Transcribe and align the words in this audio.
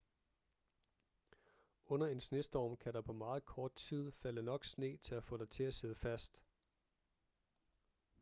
under 1.87 2.07
en 2.07 2.21
snestorm 2.21 2.77
kan 2.77 2.93
der 2.93 3.01
på 3.01 3.13
meget 3.13 3.45
kort 3.45 3.73
tid 3.75 4.11
falde 4.11 4.43
nok 4.43 4.65
sne 4.65 4.97
til 4.97 5.15
at 5.15 5.23
få 5.23 5.37
dig 5.37 5.49
til 5.49 5.63
at 5.63 5.73
sidde 5.73 5.95
fast 5.95 6.43